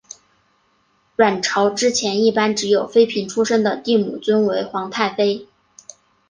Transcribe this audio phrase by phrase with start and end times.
[1.15, 5.47] 阮朝之前一般只有妃嫔出身的帝母尊为皇太妃。